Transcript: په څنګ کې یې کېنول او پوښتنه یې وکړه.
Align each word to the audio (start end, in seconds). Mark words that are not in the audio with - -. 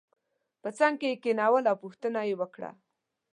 په 0.61 0.69
څنګ 0.77 0.95
کې 1.01 1.07
یې 1.11 1.21
کېنول 1.23 1.63
او 1.71 1.75
پوښتنه 1.83 2.19
یې 2.29 2.35
وکړه. 2.41 2.71